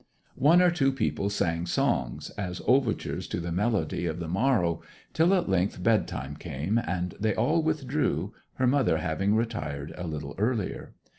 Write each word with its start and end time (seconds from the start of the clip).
One 0.39 0.63
or 0.63 0.71
two 0.71 0.91
people 0.91 1.29
sang 1.29 1.67
songs, 1.67 2.31
as 2.31 2.59
overtures 2.65 3.27
to 3.27 3.39
the 3.39 3.51
melody 3.51 4.07
of 4.07 4.17
the 4.19 4.27
morrow, 4.27 4.81
till 5.13 5.31
at 5.35 5.47
length 5.47 5.83
bedtime 5.83 6.37
came, 6.37 6.79
and 6.79 7.13
they 7.19 7.35
all 7.35 7.61
withdrew, 7.61 8.33
her 8.55 8.65
mother 8.65 8.97
having 8.97 9.35
retired 9.35 9.93
a 9.95 10.07
little 10.07 10.33
earlier. 10.39 10.95